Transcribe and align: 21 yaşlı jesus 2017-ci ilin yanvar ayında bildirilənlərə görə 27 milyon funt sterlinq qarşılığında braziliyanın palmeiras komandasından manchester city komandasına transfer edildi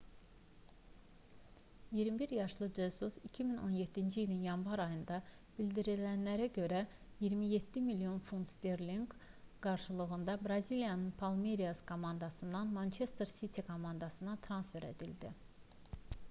21 1.91 2.29
yaşlı 2.35 2.71
jesus 2.75 3.17
2017-ci 3.33 4.23
ilin 4.23 4.39
yanvar 4.47 4.79
ayında 4.85 5.19
bildirilənlərə 5.59 6.47
görə 6.57 6.81
27 7.27 7.83
milyon 7.91 8.17
funt 8.31 8.51
sterlinq 8.53 9.15
qarşılığında 9.67 10.39
braziliyanın 10.49 11.13
palmeiras 11.23 11.85
komandasından 11.95 12.73
manchester 12.81 13.33
city 13.35 13.67
komandasına 13.71 14.37
transfer 14.49 14.91
edildi 14.93 15.35